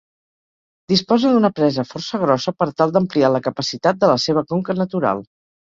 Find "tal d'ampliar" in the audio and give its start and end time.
2.83-3.31